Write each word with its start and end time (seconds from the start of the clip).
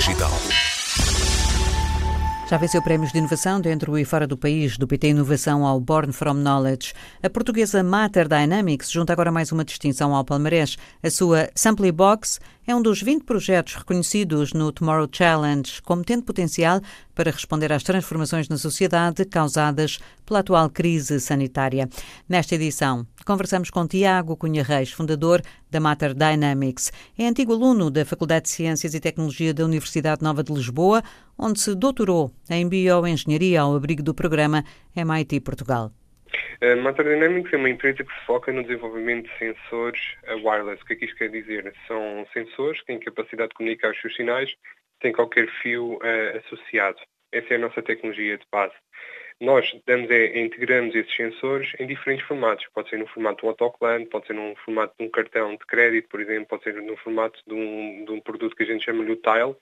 Digital. 0.00 0.30
Já 2.48 2.56
venceu 2.56 2.80
prémios 2.80 3.12
de 3.12 3.18
inovação 3.18 3.60
dentro 3.60 3.98
e 3.98 4.04
fora 4.04 4.26
do 4.26 4.34
país, 4.34 4.78
do 4.78 4.86
PT 4.86 5.08
Inovação 5.08 5.66
ao 5.66 5.78
Born 5.78 6.10
from 6.10 6.36
Knowledge. 6.36 6.94
A 7.22 7.28
portuguesa 7.28 7.82
Matter 7.82 8.26
Dynamics 8.26 8.90
junta 8.90 9.12
agora 9.12 9.30
mais 9.30 9.52
uma 9.52 9.62
distinção 9.62 10.14
ao 10.16 10.24
palmarés. 10.24 10.78
A 11.02 11.10
sua 11.10 11.50
Sample 11.54 11.92
Box 11.92 12.40
é 12.70 12.74
um 12.74 12.80
dos 12.80 13.02
20 13.02 13.24
projetos 13.24 13.74
reconhecidos 13.74 14.52
no 14.52 14.70
Tomorrow 14.70 15.08
Challenge 15.10 15.82
como 15.82 16.04
tendo 16.04 16.22
potencial 16.22 16.80
para 17.16 17.32
responder 17.32 17.72
às 17.72 17.82
transformações 17.82 18.48
na 18.48 18.56
sociedade 18.56 19.24
causadas 19.24 19.98
pela 20.24 20.38
atual 20.38 20.70
crise 20.70 21.18
sanitária. 21.18 21.88
Nesta 22.28 22.54
edição, 22.54 23.04
conversamos 23.26 23.70
com 23.70 23.88
Tiago 23.88 24.36
Cunha 24.36 24.62
Reis, 24.62 24.92
fundador 24.92 25.42
da 25.68 25.80
Matter 25.80 26.14
Dynamics. 26.14 26.92
É 27.18 27.26
antigo 27.26 27.52
aluno 27.52 27.90
da 27.90 28.04
Faculdade 28.04 28.44
de 28.44 28.50
Ciências 28.50 28.94
e 28.94 29.00
Tecnologia 29.00 29.52
da 29.52 29.64
Universidade 29.64 30.22
Nova 30.22 30.44
de 30.44 30.52
Lisboa, 30.52 31.02
onde 31.36 31.58
se 31.58 31.74
doutorou 31.74 32.30
em 32.48 32.68
bioengenharia 32.68 33.62
ao 33.62 33.74
abrigo 33.74 34.02
do 34.02 34.14
programa 34.14 34.64
MIT 34.94 35.40
Portugal. 35.40 35.90
A 36.62 36.76
Matter 36.76 37.06
Dynamics 37.06 37.54
é 37.54 37.56
uma 37.56 37.70
empresa 37.70 38.04
que 38.04 38.12
se 38.12 38.26
foca 38.26 38.52
no 38.52 38.62
desenvolvimento 38.62 39.30
de 39.30 39.38
sensores 39.38 39.98
wireless. 40.44 40.82
O 40.82 40.84
que 40.84 40.92
é 40.92 40.96
que 40.96 41.04
isto 41.06 41.16
quer 41.16 41.30
dizer? 41.30 41.72
São 41.88 42.26
sensores 42.34 42.80
que 42.80 42.86
têm 42.88 43.00
capacidade 43.00 43.48
de 43.48 43.54
comunicar 43.54 43.90
os 43.92 43.98
seus 43.98 44.14
sinais 44.14 44.54
sem 45.00 45.10
qualquer 45.10 45.48
fio 45.62 45.94
uh, 45.94 46.36
associado. 46.36 46.98
Essa 47.32 47.54
é 47.54 47.56
a 47.56 47.60
nossa 47.60 47.80
tecnologia 47.80 48.36
de 48.36 48.44
base. 48.52 48.74
Nós 49.40 49.74
damos 49.86 50.10
é, 50.10 50.38
integramos 50.38 50.94
esses 50.94 51.16
sensores 51.16 51.72
em 51.78 51.86
diferentes 51.86 52.26
formatos. 52.26 52.66
Pode 52.74 52.90
ser 52.90 52.98
no 52.98 53.06
formato 53.06 53.40
de 53.40 53.46
um 53.46 53.48
autocolante, 53.48 54.10
pode 54.10 54.26
ser 54.26 54.34
no 54.34 54.54
formato 54.56 54.94
de 54.98 55.06
um 55.06 55.10
cartão 55.10 55.52
de 55.52 55.66
crédito, 55.66 56.10
por 56.10 56.20
exemplo, 56.20 56.46
pode 56.46 56.64
ser 56.64 56.74
no 56.74 56.96
formato 56.98 57.40
de 57.46 57.54
um, 57.54 58.04
de 58.04 58.12
um 58.12 58.20
produto 58.20 58.54
que 58.54 58.64
a 58.64 58.66
gente 58.66 58.84
chama 58.84 59.02
de 59.06 59.16
tile, 59.16 59.56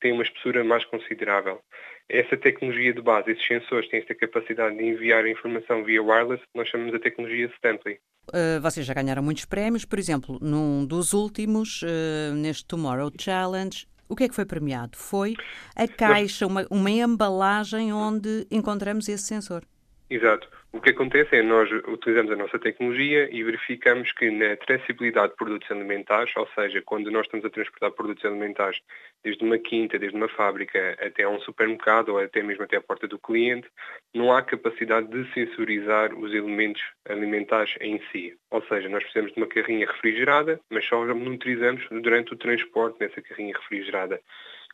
tem 0.00 0.12
uma 0.12 0.22
espessura 0.22 0.64
mais 0.64 0.84
considerável. 0.84 1.60
Essa 2.08 2.36
tecnologia 2.36 2.92
de 2.92 3.02
base, 3.02 3.30
esses 3.32 3.46
sensores 3.46 3.88
têm 3.88 4.00
esta 4.00 4.14
capacidade 4.14 4.76
de 4.76 4.84
enviar 4.84 5.24
a 5.24 5.30
informação 5.30 5.84
via 5.84 6.02
wireless, 6.02 6.42
nós 6.54 6.68
chamamos 6.68 6.94
a 6.94 6.98
tecnologia 6.98 7.50
Stamply. 7.56 7.98
Uh, 8.28 8.60
vocês 8.60 8.84
já 8.84 8.94
ganharam 8.94 9.22
muitos 9.22 9.44
prémios, 9.44 9.84
por 9.84 9.98
exemplo, 9.98 10.38
num 10.40 10.84
dos 10.86 11.12
últimos, 11.12 11.82
uh, 11.82 12.34
neste 12.34 12.66
Tomorrow 12.66 13.10
Challenge, 13.18 13.86
o 14.08 14.16
que 14.16 14.24
é 14.24 14.28
que 14.28 14.34
foi 14.34 14.46
premiado? 14.46 14.96
Foi 14.96 15.34
a 15.76 15.86
caixa, 15.86 16.46
uma, 16.46 16.66
uma 16.70 16.90
embalagem 16.90 17.92
onde 17.92 18.46
encontramos 18.50 19.08
esse 19.08 19.24
sensor. 19.24 19.62
Exato. 20.10 20.48
O 20.72 20.80
que 20.80 20.90
acontece 20.90 21.36
é 21.36 21.42
nós 21.42 21.70
utilizamos 21.86 22.32
a 22.32 22.36
nossa 22.36 22.58
tecnologia 22.58 23.28
e 23.30 23.42
verificamos 23.42 24.10
que 24.12 24.30
na 24.30 24.56
traçabilidade 24.56 25.32
de 25.32 25.36
produtos 25.36 25.70
alimentares, 25.70 26.34
ou 26.34 26.48
seja, 26.54 26.80
quando 26.82 27.10
nós 27.10 27.26
estamos 27.26 27.44
a 27.44 27.50
transportar 27.50 27.90
produtos 27.90 28.24
alimentares 28.24 28.80
desde 29.22 29.44
uma 29.44 29.58
quinta, 29.58 29.98
desde 29.98 30.16
uma 30.16 30.28
fábrica 30.28 30.96
até 30.98 31.24
a 31.24 31.28
um 31.28 31.40
supermercado 31.40 32.10
ou 32.10 32.18
até 32.18 32.42
mesmo 32.42 32.64
até 32.64 32.76
a 32.76 32.80
porta 32.80 33.06
do 33.06 33.18
cliente, 33.18 33.68
não 34.14 34.32
há 34.32 34.42
capacidade 34.42 35.08
de 35.08 35.30
sensorizar 35.34 36.14
os 36.14 36.32
elementos 36.32 36.82
alimentares 37.06 37.74
em 37.80 38.00
si. 38.10 38.34
Ou 38.50 38.62
seja, 38.62 38.88
nós 38.88 39.02
precisamos 39.02 39.32
de 39.34 39.38
uma 39.38 39.46
carrinha 39.46 39.86
refrigerada, 39.86 40.58
mas 40.70 40.86
só 40.86 41.04
monitorizamos 41.14 41.86
durante 41.90 42.32
o 42.32 42.36
transporte 42.36 42.98
nessa 42.98 43.20
carrinha 43.20 43.54
refrigerada. 43.54 44.20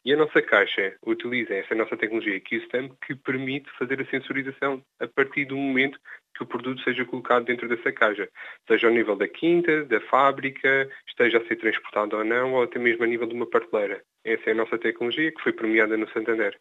E 0.05 0.13
a 0.13 0.17
nossa 0.19 0.43
caixa 0.43 0.95
utiliza 1.07 1.55
essa 1.55 1.75
nossa 1.75 1.97
tecnologia 1.97 2.39
QSTEM 2.39 2.93
que 3.07 3.15
permite 3.15 3.71
fazer 3.79 3.99
a 4.03 4.11
sensorização 4.11 4.83
a 5.01 5.09
partir 5.09 5.47
do 5.47 5.57
momento 5.57 5.99
que 6.37 6.43
o 6.43 6.47
produto 6.47 6.83
seja 6.83 7.07
colocado 7.07 7.47
dentro 7.47 7.67
dessa 7.67 7.91
caixa, 7.91 8.29
seja 8.69 8.87
ao 8.87 8.93
nível 8.93 9.17
da 9.17 9.27
quinta, 9.27 9.85
da 9.87 10.01
fábrica, 10.03 10.91
esteja 11.09 11.39
a 11.39 11.47
ser 11.47 11.57
transportado 11.57 12.19
ou 12.19 12.25
não, 12.25 12.53
ou 12.53 12.65
até 12.65 12.79
mesmo 12.79 13.03
a 13.03 13.07
nível 13.07 13.27
de 13.27 13.35
uma 13.35 13.49
prateleira. 13.49 14.03
Essa 14.23 14.51
é 14.51 14.53
a 14.53 14.57
nossa 14.57 14.77
tecnologia 14.77 15.33
que 15.33 15.43
foi 15.43 15.53
premiada 15.53 15.97
no 15.97 16.07
Santander. 16.11 16.55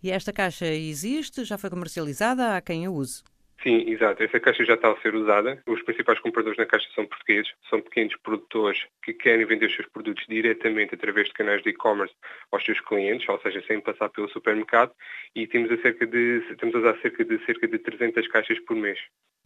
E 0.00 0.12
esta 0.12 0.32
caixa 0.32 0.66
existe? 0.66 1.44
Já 1.44 1.58
foi 1.58 1.70
comercializada? 1.70 2.56
Há 2.56 2.60
quem 2.60 2.86
a 2.86 2.90
use? 2.90 3.24
Sim, 3.64 3.90
exato. 3.90 4.22
Essa 4.22 4.38
caixa 4.38 4.62
já 4.62 4.74
está 4.74 4.92
a 4.92 5.00
ser 5.00 5.14
usada. 5.14 5.58
Os 5.66 5.82
principais 5.82 6.20
compradores 6.20 6.58
na 6.58 6.66
caixa 6.66 6.86
são 6.94 7.06
portugueses, 7.06 7.50
são 7.70 7.80
pequenos 7.80 8.14
produtores 8.22 8.78
que 9.02 9.14
querem 9.14 9.46
vender 9.46 9.66
os 9.66 9.74
seus 9.74 9.88
produtos 9.88 10.22
diretamente 10.28 10.94
através 10.94 11.28
de 11.28 11.32
canais 11.32 11.62
de 11.62 11.70
e-commerce 11.70 12.14
aos 12.52 12.62
seus 12.62 12.78
clientes, 12.80 13.26
ou 13.26 13.40
seja, 13.40 13.64
sem 13.66 13.80
passar 13.80 14.10
pelo 14.10 14.28
supermercado, 14.28 14.92
e 15.34 15.46
temos 15.46 15.72
a, 15.72 15.78
cerca 15.78 16.06
de, 16.06 16.42
temos 16.58 16.74
a 16.74 16.78
usar 16.78 17.00
cerca 17.00 17.24
de, 17.24 17.42
cerca 17.46 17.66
de 17.66 17.78
300 17.78 18.28
caixas 18.28 18.58
por 18.66 18.76
mês. 18.76 18.98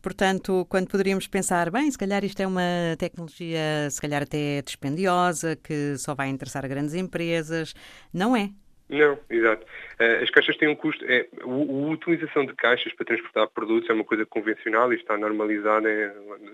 Portanto, 0.02 0.66
quando 0.68 0.88
poderíamos 0.88 1.28
pensar, 1.28 1.70
bem, 1.70 1.88
se 1.88 1.98
calhar 1.98 2.24
isto 2.24 2.40
é 2.40 2.46
uma 2.46 2.96
tecnologia, 2.98 3.88
se 3.88 4.00
calhar 4.00 4.22
até 4.22 4.62
dispendiosa, 4.62 5.54
que 5.54 5.96
só 5.96 6.16
vai 6.16 6.28
interessar 6.28 6.64
a 6.64 6.68
grandes 6.68 6.94
empresas, 6.94 7.72
não 8.12 8.36
é. 8.36 8.50
Não, 8.88 9.18
exato. 9.28 9.66
Uh, 10.00 10.22
as 10.22 10.30
caixas 10.30 10.56
têm 10.56 10.68
um 10.68 10.74
custo. 10.74 11.04
É, 11.04 11.28
a, 11.42 11.46
utilização 11.46 12.46
de 12.46 12.54
caixas 12.54 12.92
para 12.94 13.04
transportar 13.04 13.48
produtos 13.48 13.90
é 13.90 13.92
uma 13.92 14.04
coisa 14.04 14.24
convencional 14.24 14.92
e 14.92 14.96
está 14.96 15.16
normalizada 15.18 15.88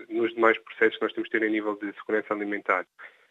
nos 0.09 0.33
demais 0.33 0.57
processos 0.57 0.97
que 0.97 1.03
nós 1.03 1.13
temos 1.13 1.29
de 1.29 1.39
ter 1.39 1.45
a 1.45 1.49
nível 1.49 1.75
de 1.75 1.93
segurança 1.93 2.33
alimentar. 2.33 2.85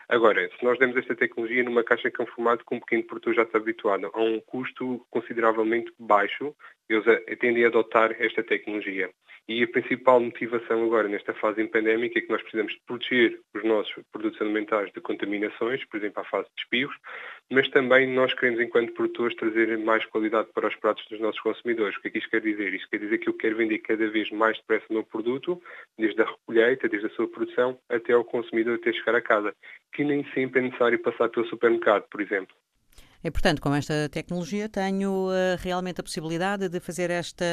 Agora, 0.08 0.48
se 0.48 0.64
nós 0.64 0.78
demos 0.78 0.96
esta 0.96 1.14
tecnologia 1.14 1.62
numa 1.62 1.82
caixa 1.82 2.10
que 2.10 2.20
é 2.20 2.24
um 2.24 2.28
formato 2.28 2.64
que 2.64 2.74
um 2.74 2.80
pequeno 2.80 3.04
produtor 3.04 3.34
já 3.34 3.42
está 3.42 3.58
habituado 3.58 4.10
a 4.12 4.20
um 4.20 4.40
custo 4.40 5.04
consideravelmente 5.10 5.92
baixo, 5.98 6.54
eles 6.88 7.04
tendem 7.38 7.64
a 7.64 7.68
adotar 7.68 8.14
esta 8.18 8.42
tecnologia. 8.42 9.10
E 9.46 9.62
a 9.62 9.68
principal 9.68 10.20
motivação 10.20 10.82
agora 10.84 11.06
nesta 11.06 11.34
fase 11.34 11.62
pandémica 11.68 12.18
é 12.18 12.22
que 12.22 12.30
nós 12.30 12.40
precisamos 12.40 12.74
proteger 12.86 13.38
os 13.54 13.62
nossos 13.62 13.92
produtos 14.10 14.40
alimentares 14.40 14.90
de 14.94 15.02
contaminações, 15.02 15.84
por 15.84 15.98
exemplo, 15.98 16.22
à 16.22 16.24
fase 16.24 16.48
de 16.56 16.62
espirros, 16.62 16.96
mas 17.50 17.68
também 17.68 18.06
nós 18.06 18.32
queremos, 18.32 18.58
enquanto 18.58 18.94
produtores, 18.94 19.36
trazer 19.36 19.76
mais 19.76 20.02
qualidade 20.06 20.48
para 20.54 20.68
os 20.68 20.74
pratos 20.76 21.06
dos 21.10 21.20
nossos 21.20 21.40
consumidores. 21.42 21.94
O 21.94 22.00
que 22.00 22.08
é 22.08 22.10
que 22.12 22.18
isto 22.18 22.30
quer 22.30 22.40
dizer? 22.40 22.72
Isto 22.72 22.88
quer 22.88 23.00
dizer 23.00 23.18
que 23.18 23.28
eu 23.28 23.34
quero 23.34 23.56
vender 23.56 23.80
cada 23.80 24.08
vez 24.08 24.30
mais 24.30 24.56
depressa 24.56 24.86
o 24.88 24.94
meu 24.94 25.04
produto, 25.04 25.62
desde 25.98 26.22
a 26.22 26.24
recolheita, 26.24 26.88
desde 26.88 27.08
a 27.08 27.10
sua 27.10 27.28
produção, 27.28 27.78
até 27.90 28.14
ao 28.14 28.24
consumidor 28.24 28.76
até 28.76 28.94
chegar 28.94 29.14
a 29.14 29.20
casa, 29.20 29.54
que 29.92 30.02
nem 30.04 30.24
sempre 30.32 30.60
é 30.60 30.62
necessário 30.62 30.98
passar 31.02 31.28
pelo 31.28 31.46
supermercado, 31.48 32.06
por 32.10 32.22
exemplo. 32.22 32.56
E, 33.24 33.30
portanto, 33.30 33.62
com 33.62 33.74
esta 33.74 34.06
tecnologia 34.10 34.68
tenho 34.68 35.28
uh, 35.28 35.56
realmente 35.58 35.98
a 35.98 36.04
possibilidade 36.04 36.68
de 36.68 36.78
fazer 36.78 37.10
esta 37.10 37.44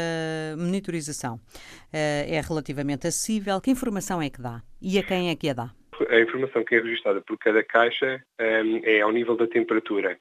monitorização. 0.57 1.35
Uh, 1.35 2.27
é 2.27 2.41
relativamente 2.41 3.07
acessível. 3.07 3.61
Que 3.61 3.71
informação 3.71 4.21
é 4.21 4.29
que 4.29 4.41
dá? 4.41 4.61
E 4.81 4.99
a 4.99 5.03
quem 5.03 5.29
é 5.29 5.35
que 5.35 5.49
a 5.49 5.53
dá? 5.53 5.71
A 6.09 6.19
informação 6.19 6.65
que 6.65 6.75
é 6.75 6.81
registrada 6.81 7.21
por 7.21 7.37
cada 7.37 7.63
caixa 7.63 8.21
um, 8.39 8.43
ehm, 8.43 8.81
é 8.83 8.99
ao 8.99 9.11
nível 9.11 9.37
da 9.37 9.47
temperatura. 9.47 10.17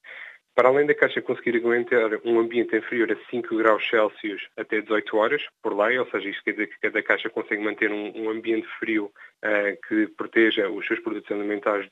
Para 0.55 0.69
além 0.69 0.87
da 0.87 0.95
caixa 0.95 1.23
conseguir 1.23 1.57
aguentar 1.57 2.11
um 2.25 2.39
ambiente 2.39 2.77
inferior 2.77 3.11
a 3.11 3.31
5 3.31 3.57
graus 3.57 3.89
Celsius 3.89 4.43
até 4.57 4.81
18 4.83 5.17
horas, 5.17 5.43
por 5.63 5.77
lei, 5.77 5.99
ou 5.99 6.07
seja, 6.11 6.29
isto 6.29 6.45
quer 6.45 6.53
dizer 6.53 6.67
que 6.67 6.81
cada 6.81 7.03
caixa 7.03 7.31
consegue 7.31 7.63
manter 7.63 7.91
um, 7.91 8.13
um 8.15 8.31
ambiente 8.31 8.69
frio 8.79 9.07
uh, 9.07 9.89
que 9.89 10.09
proteja 10.17 10.69
os 10.69 10.87
seus 10.87 11.01
produtos 11.01 11.31
alimentares 11.31 11.89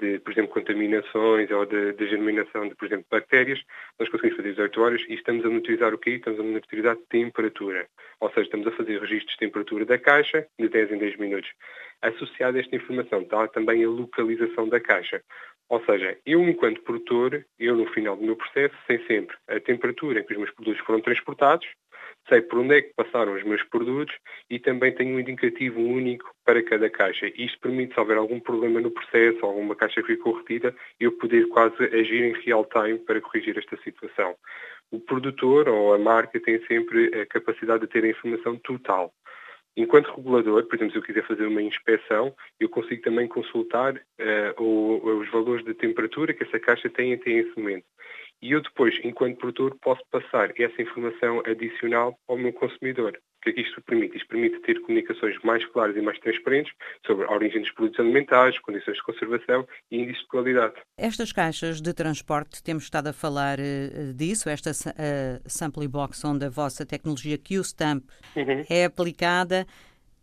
de, 0.00 0.18
por 0.20 0.32
exemplo, 0.32 0.52
contaminações 0.52 1.50
ou 1.50 1.66
de, 1.66 1.92
de 1.92 2.08
germinação 2.08 2.68
de, 2.68 2.74
por 2.74 2.86
exemplo, 2.86 3.06
bactérias, 3.10 3.60
nós 3.98 4.08
conseguimos 4.08 4.36
fazer 4.36 4.50
18 4.50 4.80
horas 4.80 5.02
e 5.08 5.14
estamos 5.14 5.44
a 5.44 5.48
monitorizar 5.48 5.94
o 5.94 5.98
quê? 5.98 6.10
Estamos 6.10 6.40
a 6.40 6.42
monitorizar 6.42 6.96
temperatura. 7.08 7.86
Ou 8.20 8.28
seja, 8.30 8.42
estamos 8.42 8.66
a 8.66 8.72
fazer 8.72 9.00
registros 9.00 9.32
de 9.32 9.38
temperatura 9.38 9.84
da 9.84 9.98
caixa 9.98 10.46
de 10.58 10.68
10 10.68 10.92
em 10.92 10.98
10 10.98 11.16
minutos. 11.18 11.50
Associada 12.02 12.58
a 12.58 12.60
esta 12.60 12.74
informação 12.74 13.22
está 13.22 13.46
também 13.48 13.84
a 13.84 13.88
localização 13.88 14.68
da 14.68 14.80
caixa. 14.80 15.22
Ou 15.68 15.84
seja, 15.84 16.18
eu 16.26 16.42
enquanto 16.48 16.82
produtor, 16.82 17.44
eu 17.58 17.76
no 17.76 17.86
final 17.92 18.16
do 18.16 18.24
meu 18.24 18.34
processo 18.34 18.74
sei 18.86 18.98
sempre 19.06 19.36
a 19.48 19.60
temperatura 19.60 20.20
em 20.20 20.24
que 20.24 20.32
os 20.32 20.38
meus 20.38 20.50
produtos 20.50 20.80
foram 20.84 21.00
transportados, 21.00 21.68
sei 22.28 22.42
por 22.42 22.58
onde 22.60 22.76
é 22.76 22.82
que 22.82 22.94
passaram 22.94 23.34
os 23.34 23.42
meus 23.44 23.62
produtos 23.64 24.14
e 24.48 24.58
também 24.58 24.94
tenho 24.94 25.16
um 25.16 25.20
indicativo 25.20 25.80
único 25.80 26.30
para 26.44 26.62
cada 26.62 26.88
caixa. 26.88 27.30
Isto 27.36 27.58
permite, 27.60 27.94
se 27.94 28.00
houver 28.00 28.16
algum 28.16 28.40
problema 28.40 28.80
no 28.80 28.90
processo, 28.90 29.44
alguma 29.44 29.74
caixa 29.74 30.00
que 30.02 30.14
ficou 30.14 30.34
retida, 30.34 30.74
eu 30.98 31.12
poder 31.12 31.48
quase 31.48 31.82
agir 31.84 32.22
em 32.22 32.32
real 32.42 32.64
time 32.66 32.98
para 32.98 33.20
corrigir 33.20 33.58
esta 33.58 33.76
situação. 33.82 34.34
O 34.90 35.00
produtor 35.00 35.68
ou 35.68 35.94
a 35.94 35.98
marca 35.98 36.40
tem 36.40 36.64
sempre 36.66 37.20
a 37.20 37.26
capacidade 37.26 37.82
de 37.82 37.92
ter 37.92 38.04
a 38.04 38.08
informação 38.08 38.56
total. 38.56 39.12
Enquanto 39.76 40.14
regulador, 40.14 40.66
por 40.66 40.74
exemplo, 40.74 40.92
se 40.92 40.98
eu 40.98 41.02
quiser 41.02 41.26
fazer 41.26 41.46
uma 41.46 41.62
inspeção, 41.62 42.34
eu 42.58 42.68
consigo 42.68 43.02
também 43.02 43.28
consultar 43.28 43.94
uh, 43.94 44.62
o, 44.62 45.20
os 45.20 45.30
valores 45.30 45.64
de 45.64 45.74
temperatura 45.74 46.34
que 46.34 46.42
essa 46.42 46.58
caixa 46.58 46.90
tem 46.90 47.14
até 47.14 47.30
esse 47.30 47.56
momento. 47.56 47.86
E 48.42 48.52
eu 48.52 48.62
depois, 48.62 48.94
enquanto 49.04 49.36
produtor, 49.38 49.76
posso 49.82 50.02
passar 50.10 50.50
essa 50.58 50.82
informação 50.82 51.42
adicional 51.46 52.18
ao 52.26 52.38
meu 52.38 52.52
consumidor. 52.52 53.18
O 53.40 53.42
que 53.42 53.50
é 53.50 53.52
que 53.54 53.60
isto 53.62 53.80
permite? 53.82 54.16
Isto 54.18 54.28
permite 54.28 54.60
ter 54.60 54.80
comunicações 54.82 55.34
mais 55.42 55.64
claras 55.66 55.96
e 55.96 56.02
mais 56.02 56.18
transparentes 56.18 56.72
sobre 57.06 57.24
a 57.24 57.32
origem 57.32 57.62
dos 57.62 57.70
produtos 57.72 58.00
alimentares, 58.00 58.58
condições 58.58 58.96
de 58.96 59.02
conservação 59.02 59.66
e 59.90 59.96
índices 59.96 60.20
de 60.22 60.28
qualidade. 60.28 60.74
Estas 60.98 61.32
caixas 61.32 61.80
de 61.80 61.94
transporte, 61.94 62.62
temos 62.62 62.84
estado 62.84 63.08
a 63.08 63.12
falar 63.14 63.58
uh, 63.58 64.12
disso, 64.14 64.48
esta 64.50 64.70
uh, 64.70 65.42
Sample 65.46 65.88
Box, 65.88 66.22
onde 66.26 66.44
a 66.44 66.50
vossa 66.50 66.84
tecnologia 66.84 67.38
Q-Stamp 67.38 68.04
uhum. 68.36 68.64
é 68.68 68.84
aplicada, 68.84 69.66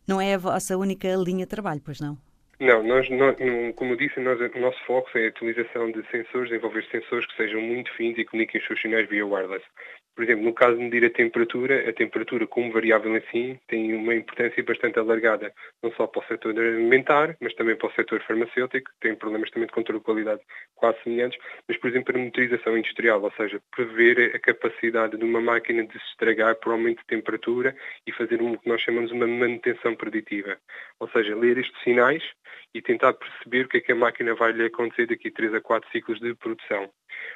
não 0.07 0.21
é 0.21 0.35
a 0.35 0.37
vossa 0.37 0.77
única 0.77 1.07
linha 1.15 1.45
de 1.45 1.49
trabalho, 1.49 1.81
pois 1.83 1.99
não? 1.99 2.19
Não, 2.59 2.81
nós, 2.81 3.07
nós 3.09 3.35
como 3.75 3.95
disse, 3.95 4.19
nós, 4.19 4.39
o 4.39 4.59
nosso 4.59 4.83
foco 4.85 5.15
é 5.15 5.25
a 5.25 5.29
utilização 5.29 5.91
de 5.91 6.01
sensores, 6.09 6.49
desenvolver 6.49 6.83
sensores 6.85 7.25
que 7.27 7.35
sejam 7.35 7.61
muito 7.61 7.93
finos 7.93 8.17
e 8.17 8.25
comuniquem 8.25 8.59
os 8.59 8.67
seus 8.67 8.81
sinais 8.81 9.07
via 9.07 9.25
wireless. 9.25 9.65
Por 10.17 10.23
exemplo, 10.23 10.45
no 10.45 10.53
caso 10.53 10.75
de 10.75 10.83
medir 10.83 11.05
a 11.05 11.11
temperatura, 11.11 11.87
a 11.87 11.93
temperatura 11.93 12.47
como 12.47 12.71
variável 12.71 13.15
em 13.15 13.21
si 13.29 13.59
tem 13.67 13.93
uma 13.93 14.15
importância 14.15 14.63
bastante 14.63 14.97
alargada, 14.97 15.53
não 15.83 15.91
só 15.91 16.07
para 16.07 16.23
o 16.23 16.27
setor 16.27 16.57
alimentar, 16.57 17.37
mas 17.39 17.53
também 17.53 17.75
para 17.75 17.87
o 17.87 17.93
setor 17.93 18.23
farmacêutico, 18.23 18.89
tem 18.99 19.13
problemas 19.13 19.51
também 19.51 19.67
de 19.67 19.73
controle 19.75 19.99
de 19.99 20.05
qualidade 20.05 20.41
quase 20.73 20.97
semelhantes, 21.03 21.39
mas, 21.67 21.77
por 21.77 21.91
exemplo, 21.91 22.05
para 22.11 22.19
a 22.19 22.25
motorização 22.25 22.75
industrial, 22.75 23.21
ou 23.21 23.31
seja, 23.33 23.61
prever 23.75 24.35
a 24.35 24.39
capacidade 24.39 25.17
de 25.17 25.23
uma 25.23 25.39
máquina 25.39 25.85
de 25.85 25.93
se 25.93 26.05
estragar 26.09 26.55
por 26.55 26.71
aumento 26.71 26.97
de 26.97 27.05
temperatura 27.05 27.75
e 28.07 28.11
fazer 28.11 28.41
o 28.41 28.57
que 28.57 28.67
nós 28.67 28.81
chamamos 28.81 29.11
uma 29.11 29.27
manutenção 29.27 29.95
preditiva. 29.95 30.57
Ou 30.99 31.07
seja, 31.09 31.35
ler 31.35 31.59
estes 31.59 31.79
sinais 31.83 32.23
e 32.73 32.81
tentar 32.81 33.13
perceber 33.13 33.65
o 33.65 33.69
que 33.69 33.77
é 33.77 33.81
que 33.81 33.91
a 33.91 33.95
máquina 33.95 34.33
vai 34.33 34.51
lhe 34.51 34.65
acontecer 34.65 35.05
daqui 35.05 35.27
a 35.27 35.31
3 35.31 35.53
a 35.53 35.61
4 35.61 35.91
ciclos 35.91 36.19
de 36.19 36.33
produção. 36.33 36.89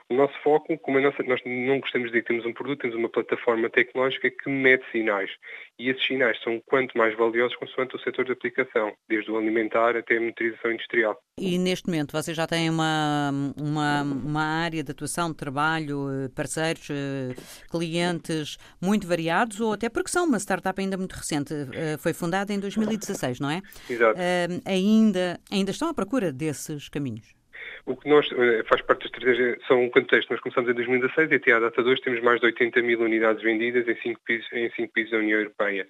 O 0.09 0.13
nosso 0.13 0.33
foco, 0.43 0.77
como 0.79 0.97
a 0.97 1.01
nossa, 1.01 1.23
nós 1.23 1.39
não 1.45 1.79
gostamos 1.79 2.07
de 2.07 2.13
dizer 2.13 2.21
que 2.23 2.27
temos 2.27 2.45
um 2.45 2.53
produto, 2.53 2.81
temos 2.81 2.95
uma 2.97 3.09
plataforma 3.09 3.69
tecnológica 3.69 4.29
que 4.29 4.49
mede 4.49 4.83
sinais. 4.91 5.31
E 5.79 5.89
esses 5.89 6.05
sinais 6.05 6.37
são 6.43 6.61
quanto 6.65 6.97
mais 6.97 7.15
valiosos 7.17 7.55
consoante 7.55 7.95
o 7.95 7.99
setor 7.99 8.25
de 8.25 8.33
aplicação, 8.33 8.93
desde 9.07 9.31
o 9.31 9.37
alimentar 9.37 9.95
até 9.95 10.17
a 10.17 10.21
motorização 10.21 10.71
industrial. 10.71 11.17
E 11.39 11.57
neste 11.57 11.87
momento 11.87 12.11
vocês 12.11 12.35
já 12.35 12.45
têm 12.45 12.69
uma, 12.69 13.31
uma, 13.57 14.01
uma 14.03 14.43
área 14.43 14.83
de 14.83 14.91
atuação, 14.91 15.31
de 15.31 15.37
trabalho, 15.37 16.07
eh, 16.09 16.29
parceiros, 16.35 16.89
eh, 16.89 17.33
clientes 17.69 18.57
muito 18.81 19.07
variados, 19.07 19.59
ou 19.59 19.73
até 19.73 19.89
porque 19.89 20.09
são 20.09 20.25
uma 20.25 20.37
startup 20.37 20.79
ainda 20.79 20.97
muito 20.97 21.13
recente, 21.13 21.53
eh, 21.73 21.97
foi 21.97 22.13
fundada 22.13 22.53
em 22.53 22.59
2016, 22.59 23.39
não 23.39 23.49
é? 23.49 23.61
Exato. 23.89 24.19
ainda, 24.65 25.39
ainda 25.49 25.71
estão 25.71 25.89
à 25.89 25.93
procura 25.93 26.31
desses 26.31 26.89
caminhos? 26.89 27.40
O 27.85 27.95
que 27.95 28.07
nós, 28.07 28.29
eh, 28.31 28.63
faz 28.67 28.81
parte 28.81 29.01
da 29.01 29.05
estratégia, 29.05 29.57
são 29.67 29.83
um 29.83 29.89
contexto. 29.89 30.29
Nós 30.29 30.39
começamos 30.39 30.69
em 30.69 30.73
2016 30.73 31.31
e 31.31 31.35
até 31.35 31.51
à 31.51 31.59
data 31.59 31.81
de 31.81 31.89
hoje 31.89 32.01
temos 32.01 32.21
mais 32.21 32.39
de 32.39 32.45
80 32.45 32.81
mil 32.81 32.99
unidades 33.01 33.41
vendidas 33.41 33.87
em 33.87 33.95
cinco 34.01 34.19
países, 34.25 34.47
em 34.53 34.69
cinco 34.71 34.93
países 34.93 35.11
da 35.11 35.17
União 35.17 35.39
Europeia. 35.39 35.87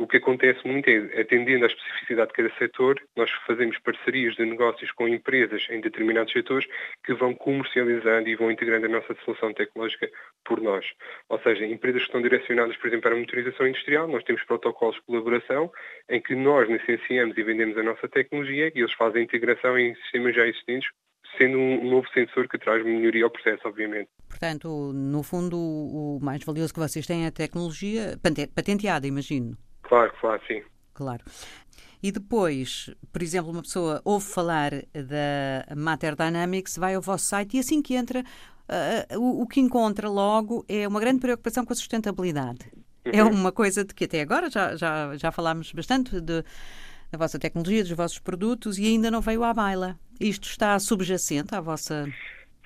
O 0.00 0.06
que 0.06 0.18
acontece 0.18 0.64
muito 0.64 0.88
é, 0.88 1.20
atendendo 1.20 1.64
à 1.64 1.66
especificidade 1.66 2.28
de 2.28 2.34
cada 2.34 2.54
setor, 2.56 3.02
nós 3.16 3.28
fazemos 3.48 3.76
parcerias 3.78 4.36
de 4.36 4.44
negócios 4.44 4.92
com 4.92 5.08
empresas 5.08 5.66
em 5.70 5.80
determinados 5.80 6.32
setores 6.32 6.68
que 7.04 7.12
vão 7.14 7.34
comercializando 7.34 8.28
e 8.28 8.36
vão 8.36 8.48
integrando 8.48 8.86
a 8.86 8.88
nossa 8.88 9.12
solução 9.24 9.52
tecnológica 9.52 10.08
por 10.44 10.60
nós. 10.60 10.86
Ou 11.28 11.40
seja, 11.40 11.66
empresas 11.66 12.02
que 12.02 12.08
estão 12.08 12.22
direcionadas, 12.22 12.76
por 12.76 12.86
exemplo, 12.86 13.02
para 13.02 13.16
a 13.16 13.18
motorização 13.18 13.66
industrial, 13.66 14.06
nós 14.06 14.22
temos 14.22 14.44
protocolos 14.44 14.94
de 14.94 15.02
colaboração 15.02 15.68
em 16.08 16.22
que 16.22 16.36
nós 16.36 16.68
licenciamos 16.68 17.36
e 17.36 17.42
vendemos 17.42 17.76
a 17.76 17.82
nossa 17.82 18.08
tecnologia 18.08 18.70
e 18.72 18.78
eles 18.78 18.92
fazem 18.92 19.22
a 19.22 19.24
integração 19.24 19.76
em 19.76 19.96
sistemas 19.96 20.32
já 20.32 20.46
existentes 20.46 20.90
sendo 21.38 21.56
um 21.56 21.90
novo 21.90 22.06
sensor 22.12 22.48
que 22.48 22.58
traz 22.58 22.84
melhoria 22.84 23.24
ao 23.24 23.30
processo, 23.30 23.66
obviamente. 23.66 24.10
Portanto, 24.28 24.92
no 24.92 25.22
fundo, 25.22 25.56
o 25.56 26.18
mais 26.20 26.44
valioso 26.44 26.74
que 26.74 26.80
vocês 26.80 27.06
têm 27.06 27.24
é 27.24 27.28
a 27.28 27.32
tecnologia 27.32 28.18
patenteada, 28.54 29.06
imagino. 29.06 29.56
Claro, 29.82 30.12
claro, 30.20 30.42
sim. 30.46 30.62
Claro. 30.92 31.24
E 32.02 32.12
depois, 32.12 32.94
por 33.12 33.22
exemplo, 33.22 33.50
uma 33.50 33.62
pessoa 33.62 34.00
ouve 34.04 34.26
falar 34.26 34.70
da 34.92 35.74
Matter 35.76 36.14
Dynamics, 36.14 36.76
vai 36.76 36.94
ao 36.94 37.02
vosso 37.02 37.26
site 37.26 37.56
e 37.56 37.60
assim 37.60 37.82
que 37.82 37.94
entra, 37.94 38.20
uh, 38.20 39.18
o, 39.18 39.42
o, 39.42 39.46
que 39.46 39.60
encontra 39.60 40.08
logo 40.08 40.64
é 40.68 40.86
uma 40.86 41.00
grande 41.00 41.20
preocupação 41.20 41.64
com 41.64 41.72
a 41.72 41.76
sustentabilidade. 41.76 42.70
É 43.04 43.22
uhum. 43.22 43.28
É 43.28 43.32
uma 43.32 43.52
coisa 43.52 43.84
de 43.84 43.94
que 43.94 44.04
até 44.04 44.20
agora 44.20 44.50
já, 44.50 44.76
já, 44.76 45.16
já 45.16 45.32
falámos 45.32 45.72
bastante 45.72 46.20
de, 46.20 46.44
da 47.10 47.18
vossa 47.18 47.38
tecnologia, 47.38 47.82
dos 47.82 47.92
vossos 47.92 48.18
produtos 48.18 48.78
e 48.78 48.86
ainda 48.86 49.10
não 49.10 49.20
veio 49.20 49.44
à 49.44 49.52
baila. 49.54 49.98
Isto 50.20 50.48
está 50.48 50.78
subjacente 50.78 51.54
à 51.54 51.60
vossa 51.60 52.06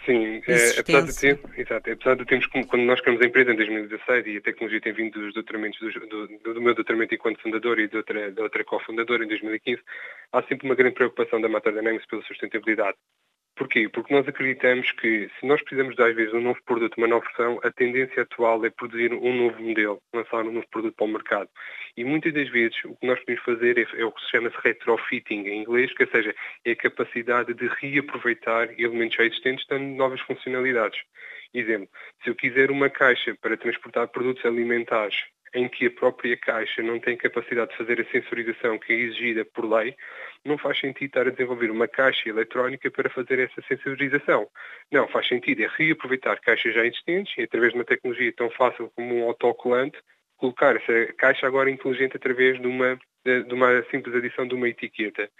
Sim, 0.05 0.43
é, 0.49 0.81
apesar, 0.81 1.03
de 1.03 1.17
ter, 1.17 1.41
exato, 1.57 1.93
apesar 1.93 2.17
de 2.17 2.25
termos, 2.25 2.47
quando 2.47 2.83
nós 2.83 3.01
criamos 3.01 3.23
a 3.23 3.27
empresa 3.27 3.53
em 3.53 3.57
2016 3.57 4.27
e 4.27 4.37
a 4.37 4.41
tecnologia 4.41 4.81
tem 4.81 4.93
vindo 4.93 5.21
dos 5.21 5.33
doutoramentos, 5.33 5.79
do, 5.79 6.27
do, 6.27 6.55
do 6.55 6.61
meu 6.61 6.75
doutoramento 6.75 7.15
enquanto 7.15 7.41
fundador 7.41 7.79
e 7.79 7.87
de 7.87 7.97
outra, 7.97 8.33
de 8.33 8.41
outra 8.41 8.65
cofundadora 8.65 9.25
em 9.25 9.29
2015, 9.29 9.81
há 10.33 10.43
sempre 10.43 10.67
uma 10.67 10.75
grande 10.75 10.95
preocupação 10.95 11.41
da 11.41 11.49
Matter 11.49 11.73
Dynamics 11.73 12.07
pela 12.07 12.23
sustentabilidade. 12.23 12.97
Porquê? 13.55 13.87
Porque 13.89 14.15
nós 14.15 14.27
acreditamos 14.27 14.91
que 14.93 15.31
se 15.39 15.47
nós 15.47 15.61
precisamos 15.61 15.95
de, 15.95 16.03
às 16.03 16.15
vezes, 16.17 16.33
um 16.33 16.41
novo 16.41 16.59
produto, 16.65 16.97
uma 16.97 17.07
nova 17.07 17.25
versão, 17.27 17.61
a 17.63 17.71
tendência 17.71 18.23
atual 18.23 18.65
é 18.65 18.71
produzir 18.71 19.13
um 19.13 19.37
novo 19.37 19.63
modelo, 19.63 20.01
lançar 20.13 20.47
um 20.47 20.53
novo 20.53 20.67
produto 20.71 20.95
para 20.97 21.05
o 21.05 21.09
mercado. 21.09 21.51
E 21.95 22.03
muitas 22.03 22.33
das 22.33 22.49
vezes 22.49 22.77
o 22.85 22.97
que 22.97 23.07
nós 23.07 23.21
podemos 23.21 23.45
fazer 23.45 23.79
é, 23.79 24.01
é 24.01 24.05
o 24.05 24.13
que 24.13 24.23
se 24.23 24.31
chama 24.31 24.51
-se 24.51 24.57
retrofitting 24.65 25.47
em 25.47 25.61
inglês, 25.61 25.93
que 25.93 26.03
ou 26.03 26.11
seja, 26.11 26.35
é 26.65 26.71
a 26.73 26.77
capacidade 26.77 27.53
de 27.53 27.69
reaproveitar 27.69 28.71
elementos 28.81 29.17
já 29.17 29.25
existentes 29.25 29.67
dando 29.69 29.85
novas 29.85 30.21
funcionalidades. 30.23 31.03
Exemplo, 31.53 31.89
se 32.23 32.31
eu 32.31 32.35
quiser 32.35 32.71
uma 32.71 32.89
caixa 32.89 33.37
para 33.41 33.59
transportar 33.59 34.09
produtos 34.09 34.45
alimentares 34.47 35.17
em 35.55 35.69
que 35.69 35.87
a 35.87 35.91
própria 35.91 36.37
caixa 36.37 36.83
não 36.83 36.99
tem 36.99 37.17
capacidade 37.17 37.71
de 37.71 37.77
fazer 37.77 38.01
a 38.01 38.11
sensorização 38.11 38.79
que 38.79 38.93
é 38.93 38.97
exigida 38.97 39.45
por 39.45 39.65
lei, 39.65 39.95
não 40.45 40.57
faz 40.59 40.79
sentido 40.81 41.09
estar 41.09 41.27
a 41.27 41.31
desenvolver 41.31 41.71
uma 41.71 41.87
caixa 41.87 42.29
eletrónica 42.29 42.91
para 42.91 43.11
fazer 43.11 43.39
essa 43.39 43.61
sensorização. 43.69 44.49
Não, 44.91 45.07
faz 45.09 45.29
sentido 45.29 45.63
é 45.63 45.69
reaproveitar 45.77 46.41
caixas 46.41 46.75
já 46.75 46.85
existentes 46.85 47.37
e 47.37 47.43
através 47.43 47.73
de 47.73 47.79
uma 47.79 47.85
tecnologia 47.85 48.33
tão 48.33 48.51
fácil 48.51 48.91
como 48.97 49.15
um 49.15 49.25
autocolante, 49.25 49.99
colocar 50.37 50.75
essa 50.75 51.13
caixa 51.15 51.47
agora 51.47 51.71
inteligente 51.71 52.17
através 52.17 52.61
de 52.61 52.67
uma, 52.67 52.99
de 53.25 53.55
uma 53.55 53.83
simples 53.91 54.15
adição 54.15 54.47
de 54.47 54.55
uma 54.55 54.69
etiqueta. 54.69 55.31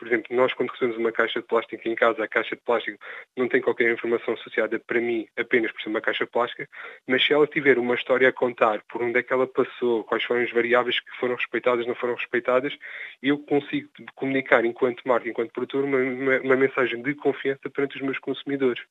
Por 0.00 0.08
exemplo, 0.08 0.34
nós 0.34 0.54
quando 0.54 0.70
recebemos 0.70 0.96
uma 0.96 1.12
caixa 1.12 1.40
de 1.40 1.46
plástico 1.46 1.86
em 1.86 1.94
casa, 1.94 2.24
a 2.24 2.26
caixa 2.26 2.56
de 2.56 2.62
plástico 2.62 2.98
não 3.36 3.46
tem 3.46 3.60
qualquer 3.60 3.92
informação 3.92 4.32
associada 4.32 4.80
para 4.80 4.98
mim 4.98 5.28
apenas 5.36 5.70
por 5.72 5.82
ser 5.82 5.90
uma 5.90 6.00
caixa 6.00 6.26
plástica, 6.26 6.66
mas 7.06 7.22
se 7.22 7.34
ela 7.34 7.46
tiver 7.46 7.76
uma 7.76 7.94
história 7.94 8.26
a 8.26 8.32
contar, 8.32 8.82
por 8.88 9.02
onde 9.02 9.18
é 9.18 9.22
que 9.22 9.30
ela 9.30 9.46
passou, 9.46 10.02
quais 10.04 10.24
foram 10.24 10.40
as 10.40 10.50
variáveis 10.50 10.98
que 10.98 11.10
foram 11.18 11.34
respeitadas, 11.34 11.86
não 11.86 11.94
foram 11.94 12.14
respeitadas, 12.14 12.74
eu 13.22 13.38
consigo 13.40 13.90
comunicar 14.14 14.64
enquanto 14.64 15.06
marca, 15.06 15.28
enquanto 15.28 15.52
produtor, 15.52 15.84
uma, 15.84 15.98
uma, 15.98 16.40
uma 16.40 16.56
mensagem 16.56 17.02
de 17.02 17.14
confiança 17.14 17.68
perante 17.68 17.96
os 17.96 18.02
meus 18.02 18.18
consumidores. 18.18 18.82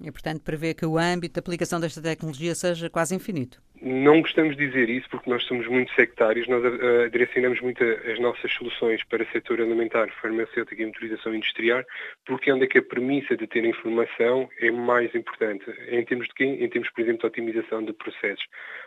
E, 0.00 0.10
portanto, 0.10 0.42
prevê 0.42 0.74
que 0.74 0.84
o 0.84 0.98
âmbito 0.98 1.34
de 1.34 1.40
aplicação 1.40 1.80
desta 1.80 2.02
tecnologia 2.02 2.54
seja 2.54 2.90
quase 2.90 3.14
infinito. 3.14 3.62
Não 3.80 4.22
gostamos 4.22 4.56
de 4.56 4.66
dizer 4.66 4.88
isso 4.88 5.08
porque 5.10 5.28
nós 5.28 5.44
somos 5.44 5.66
muito 5.68 5.92
sectários, 5.94 6.48
nós 6.48 6.64
uh, 6.64 7.10
direcionamos 7.10 7.60
muito 7.60 7.84
as 7.84 8.18
nossas 8.18 8.52
soluções 8.52 9.04
para 9.04 9.22
o 9.22 9.26
setor 9.30 9.60
alimentar, 9.60 10.08
farmacêutico 10.20 10.80
e 10.80 10.86
motorização 10.86 11.34
industrial, 11.34 11.84
porque 12.24 12.50
é 12.50 12.54
onde 12.54 12.64
é 12.64 12.66
que 12.66 12.78
a 12.78 12.82
premissa 12.82 13.36
de 13.36 13.46
ter 13.46 13.64
informação 13.64 14.48
é 14.58 14.70
mais 14.70 15.14
importante. 15.14 15.64
Em 15.88 16.04
termos 16.04 16.28
de 16.28 16.34
quê? 16.34 16.44
Em 16.44 16.68
termos, 16.68 16.90
por 16.90 17.02
exemplo, 17.02 17.20
de 17.20 17.26
otimização 17.26 17.84
de 17.84 17.92
processos. 17.92 18.46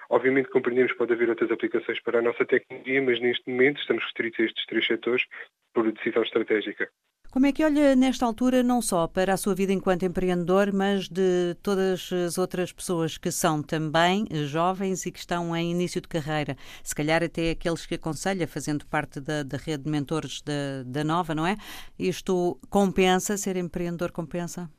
Obviamente 0.10 0.50
compreendemos 0.50 0.92
que 0.92 0.98
pode 0.98 1.14
haver 1.14 1.30
outras 1.30 1.52
aplicações 1.52 2.02
para 2.02 2.20
a 2.20 2.22
nossa 2.22 2.46
tecnologia, 2.46 3.02
mas 3.02 3.20
neste 3.20 3.50
momento 3.50 3.80
estamos 3.80 4.04
restritos 4.04 4.40
a 4.40 4.44
estes 4.44 4.66
três 4.66 4.88
setores 4.88 5.26
por 5.74 5.92
decisão 5.92 6.24
estratégica. 6.24 6.90
Como 7.32 7.46
é 7.46 7.52
que 7.52 7.64
olha 7.64 7.96
nesta 7.96 8.26
altura 8.26 8.64
não 8.64 8.82
só 8.82 9.08
para 9.08 9.34
a 9.34 9.38
sua 9.38 9.54
vida 9.54 9.74
enquanto 9.74 10.06
empreendedor, 10.06 10.74
mas 10.74 11.10
de 11.10 11.56
todas 11.62 12.12
as 12.12 12.38
outras 12.38 12.72
pessoas 12.72 13.18
que 13.18 13.32
são 13.32 13.62
também 13.62 14.26
jovens 14.46 15.06
e 15.06 15.12
que 15.12 15.20
estão 15.20 15.56
em 15.56 15.72
início 15.72 16.02
de 16.02 16.08
carreira? 16.08 16.56
Se 16.82 16.96
calhar 16.96 17.22
até 17.22 17.52
aqueles 17.52 17.86
que 17.86 17.96
aconselha, 17.96 18.48
fazendo 18.48 18.86
parte 18.88 19.20
da, 19.20 19.44
da 19.44 19.58
rede 19.58 19.84
de 19.84 19.90
mentores 19.90 20.42
da, 20.42 20.84
da 20.86 21.04
Nova, 21.04 21.36
não 21.36 21.46
é? 21.46 21.58
Isto 22.00 22.58
compensa? 22.70 23.38
Ser 23.38 23.58
empreendedor 23.58 24.12
compensa? 24.12 24.70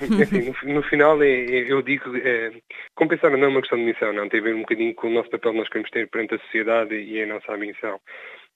no, 0.00 0.74
no, 0.74 0.82
final, 0.84 1.22
é, 1.22 1.28
é, 1.28 1.72
eu 1.72 1.82
digo, 1.82 2.16
é, 2.16 2.52
compensar 2.94 3.30
não 3.30 3.44
é 3.44 3.48
uma 3.48 3.60
questão 3.60 3.78
de 3.78 3.84
missão, 3.84 4.12
não. 4.12 4.28
Tem 4.28 4.40
a 4.40 4.42
ver 4.42 4.54
um 4.54 4.60
bocadinho 4.60 4.94
com 4.94 5.08
o 5.08 5.12
nosso 5.12 5.30
papel 5.30 5.52
que 5.52 5.58
nós 5.58 5.68
queremos 5.68 5.90
ter 5.90 6.08
perante 6.08 6.34
a 6.34 6.38
sociedade 6.38 6.94
e 6.94 7.22
a 7.22 7.26
nossa 7.26 7.56
missão. 7.56 8.00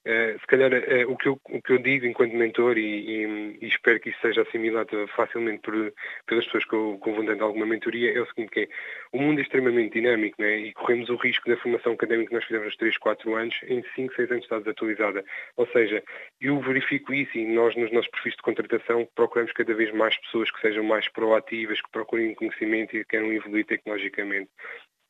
Uh, 0.07 0.39
se 0.39 0.47
calhar 0.47 0.71
uh, 0.71 1.11
o, 1.11 1.17
que 1.17 1.29
eu, 1.29 1.41
o 1.49 1.63
que 1.63 1.73
eu 1.73 1.79
digo 1.79 2.05
enquanto 2.05 2.37
mentor 2.37 2.77
e, 2.77 2.83
e, 2.83 3.59
e 3.63 3.67
espero 3.67 3.99
que 3.99 4.11
isso 4.11 4.21
seja 4.21 4.43
assimilado 4.43 5.09
facilmente 5.17 5.63
por, 5.63 5.95
pelas 6.27 6.45
pessoas 6.45 6.67
que 6.67 6.75
eu, 6.75 7.01
que 7.03 7.43
alguma 7.43 7.65
mentoria 7.65 8.13
é 8.13 8.21
o 8.21 8.27
seguinte 8.27 8.51
que 8.51 8.61
é, 8.61 8.69
o 9.13 9.19
mundo 9.19 9.39
é 9.39 9.43
extremamente 9.43 9.95
dinâmico 9.95 10.41
né, 10.43 10.59
e 10.59 10.75
corremos 10.75 11.09
o 11.09 11.17
risco 11.17 11.49
da 11.49 11.57
formação 11.57 11.95
académica 11.95 12.29
que 12.29 12.35
nós 12.35 12.45
fizemos 12.45 12.67
nos 12.67 12.77
3, 12.77 12.99
4 12.99 13.35
anos 13.35 13.55
em 13.67 13.83
5, 13.95 14.15
6 14.15 14.31
anos 14.31 14.45
está 14.45 14.59
desatualizada. 14.59 15.25
Ou 15.57 15.67
seja, 15.69 16.03
eu 16.39 16.61
verifico 16.61 17.15
isso 17.15 17.39
e 17.39 17.47
nós 17.47 17.75
nos 17.75 17.91
nossos 17.91 18.11
perfis 18.11 18.35
de 18.35 18.43
contratação 18.43 19.09
procuramos 19.15 19.53
cada 19.53 19.73
vez 19.73 19.91
mais 19.95 20.15
pessoas 20.21 20.51
que 20.51 20.61
sejam 20.61 20.85
mais 20.85 21.09
proativas, 21.09 21.81
que 21.81 21.91
procurem 21.91 22.35
conhecimento 22.35 22.95
e 22.95 23.01
que 23.01 23.09
queiram 23.09 23.33
evoluir 23.33 23.65
tecnologicamente 23.65 24.51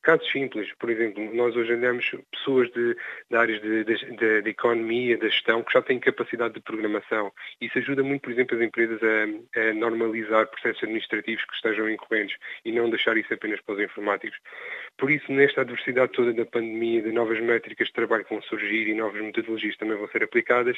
casos 0.05 0.31
simples, 0.31 0.71
por 0.79 0.89
exemplo, 0.91 1.33
nós 1.33 1.55
hoje 1.55 1.73
andamos 1.73 2.11
pessoas 2.31 2.71
de, 2.71 2.95
de 3.29 3.35
áreas 3.35 3.59
de, 3.59 3.83
de, 3.83 4.41
de, 4.43 4.49
economia, 4.49 5.17
da 5.17 5.27
gestão, 5.27 5.63
que 5.63 5.73
já 5.73 5.81
têm 5.81 5.99
capacidade 5.99 6.53
de 6.53 6.59
programação. 6.59 7.31
Isso 7.59 7.79
ajuda 7.79 8.03
muito, 8.03 8.21
por 8.21 8.31
exemplo, 8.31 8.55
as 8.55 8.63
empresas 8.63 8.99
a, 9.01 9.59
a 9.59 9.73
normalizar 9.73 10.45
processos 10.47 10.83
administrativos 10.83 11.43
que 11.43 11.55
estejam 11.55 11.89
incorrentes 11.89 12.37
e 12.63 12.71
não 12.71 12.87
deixar 12.87 13.17
isso 13.17 13.33
apenas 13.33 13.59
para 13.61 13.75
os 13.75 13.81
informáticos. 13.81 14.37
Por 14.95 15.09
isso, 15.09 15.31
nesta 15.31 15.61
adversidade 15.61 16.11
toda 16.11 16.31
da 16.31 16.45
pandemia, 16.45 17.01
de 17.01 17.11
novas 17.11 17.39
métricas 17.41 17.87
de 17.87 17.93
trabalho 17.93 18.23
que 18.23 18.33
vão 18.33 18.43
surgir 18.43 18.87
e 18.87 18.93
novas 18.93 19.19
metodologias 19.19 19.75
também 19.77 19.97
vão 19.97 20.07
ser 20.09 20.23
aplicadas, 20.23 20.77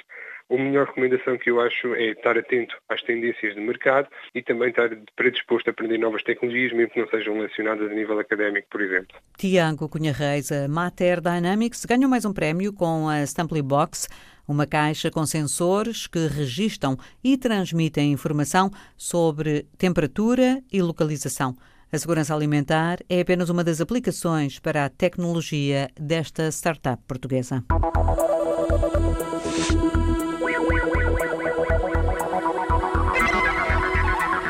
a 0.49 0.55
melhor 0.55 0.87
recomendação 0.87 1.37
que 1.37 1.51
eu 1.51 1.59
acho 1.59 1.93
é 1.95 2.11
estar 2.11 2.37
atento 2.37 2.77
às 2.87 3.01
tendências 3.03 3.53
de 3.53 3.59
mercado 3.59 4.07
e 4.33 4.41
também 4.41 4.69
estar 4.69 4.89
predisposto 5.17 5.69
a 5.69 5.71
aprender 5.71 5.97
novas 5.97 6.23
tecnologias, 6.23 6.71
mesmo 6.71 6.91
que 6.91 6.99
não 7.01 7.09
sejam 7.09 7.35
relacionadas 7.35 7.91
a 7.91 7.93
nível 7.93 8.17
académico, 8.19 8.67
por 8.69 8.81
exemplo. 8.81 9.16
Tiago 9.37 9.87
Cunha 9.87 10.11
Reis, 10.11 10.51
a 10.51 10.67
Mater 10.67 11.21
Dynamics, 11.21 11.85
ganhou 11.85 12.09
mais 12.09 12.25
um 12.25 12.33
prémio 12.33 12.73
com 12.73 13.07
a 13.07 13.21
Stamply 13.23 13.61
Box, 13.61 14.07
uma 14.47 14.65
caixa 14.65 15.11
com 15.11 15.25
sensores 15.25 16.07
que 16.07 16.27
registam 16.27 16.97
e 17.23 17.37
transmitem 17.37 18.11
informação 18.11 18.71
sobre 18.95 19.67
temperatura 19.77 20.63
e 20.71 20.81
localização. 20.81 21.55
A 21.91 21.97
segurança 21.97 22.33
alimentar 22.33 22.99
é 23.07 23.21
apenas 23.21 23.49
uma 23.49 23.63
das 23.63 23.79
aplicações 23.79 24.59
para 24.59 24.85
a 24.85 24.89
tecnologia 24.89 25.89
desta 25.99 26.51
startup 26.51 27.01
portuguesa. 27.07 27.63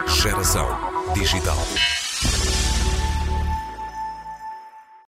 Geração 0.08 0.68
Digital. 1.14 1.58